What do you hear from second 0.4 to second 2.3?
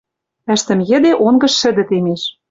Ӓштӹм йӹде онгыш шӹдӹ темеш: